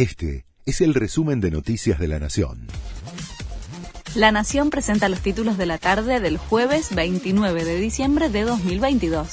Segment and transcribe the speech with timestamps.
[0.00, 2.68] Este es el resumen de Noticias de la Nación.
[4.14, 9.28] La Nación presenta los títulos de la tarde del jueves 29 de diciembre de 2022.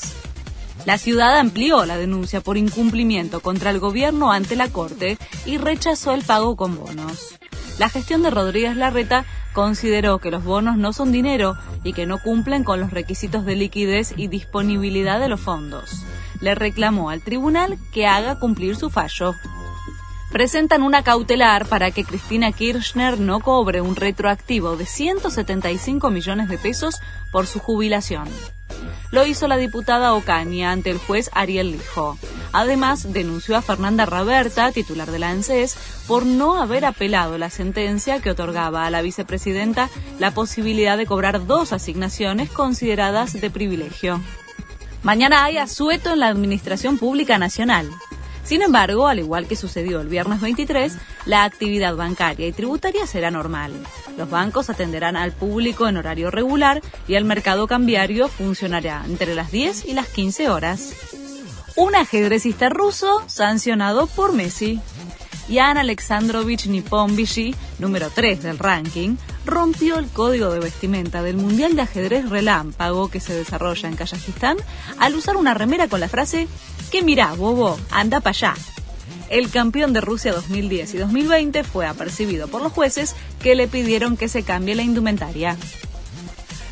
[0.86, 6.14] La ciudad amplió la denuncia por incumplimiento contra el gobierno ante la Corte y rechazó
[6.14, 7.40] el pago con bonos.
[7.80, 11.56] La gestión de Rodríguez Larreta consideró que los bonos no son dinero
[11.86, 16.04] y que no cumplen con los requisitos de liquidez y disponibilidad de los fondos.
[16.42, 19.34] Le reclamó al tribunal que haga cumplir su fallo
[20.38, 26.60] presentan una cautelar para que Cristina Kirchner no cobre un retroactivo de 175 millones de
[26.60, 27.02] pesos
[27.32, 28.28] por su jubilación.
[29.10, 32.20] Lo hizo la diputada Ocaña ante el juez Ariel Lijo.
[32.54, 38.22] Además, denunció a Fernanda Raberta, titular de la ANSES, por no haber apelado la sentencia
[38.22, 44.22] que otorgaba a la vicepresidenta la posibilidad de cobrar dos asignaciones consideradas de privilegio.
[45.02, 47.90] Mañana hay asueto en la Administración Pública Nacional.
[48.48, 53.30] Sin embargo, al igual que sucedió el viernes 23, la actividad bancaria y tributaria será
[53.30, 53.74] normal.
[54.18, 59.52] Los bancos atenderán al público en horario regular y el mercado cambiario funcionará entre las
[59.52, 60.94] 10 y las 15 horas.
[61.76, 64.80] Un ajedrecista ruso sancionado por Messi.
[65.52, 71.82] Jan Alexandrovich Nippon-Vichy, número 3 del ranking, rompió el código de vestimenta del Mundial de
[71.82, 74.58] Ajedrez Relámpago que se desarrolla en Kazajistán
[75.00, 76.48] al usar una remera con la frase
[76.92, 78.54] que mira, bobo, anda para allá.
[79.30, 84.18] El campeón de Rusia 2010 y 2020 fue apercibido por los jueces que le pidieron
[84.18, 85.58] que se cambie la indumentaria.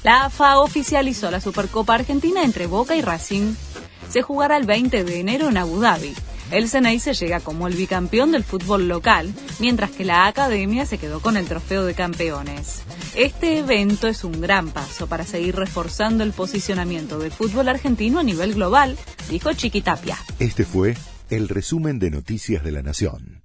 [0.03, 3.55] La AFA oficializó la Supercopa Argentina entre Boca y Racing.
[4.09, 6.13] Se jugará el 20 de enero en Abu Dhabi.
[6.51, 10.97] El Ceney se llega como el bicampeón del fútbol local, mientras que la Academia se
[10.97, 12.83] quedó con el trofeo de campeones.
[13.15, 18.23] Este evento es un gran paso para seguir reforzando el posicionamiento del fútbol argentino a
[18.23, 18.97] nivel global,
[19.29, 20.17] dijo Chiquitapia.
[20.39, 20.95] Este fue
[21.29, 23.44] el resumen de Noticias de la Nación.